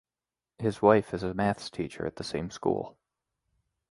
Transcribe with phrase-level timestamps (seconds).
[0.57, 2.97] His wife is a maths teacher at the same school.